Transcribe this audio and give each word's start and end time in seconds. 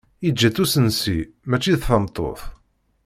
Yeǧǧa-tt 0.25 0.63
usensi, 0.63 1.17
mačči 1.49 1.73
d 1.77 1.81
tameṭṭut. 1.81 2.41